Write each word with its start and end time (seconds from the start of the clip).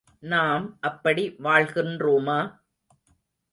நாம் 0.23 0.65
அப்படி 0.79 1.23
வாழ்கின்றோமா? 1.43 2.39